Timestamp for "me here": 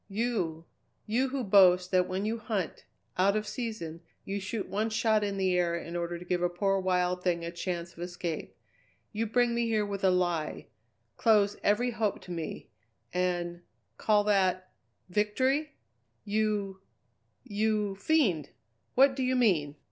9.53-9.85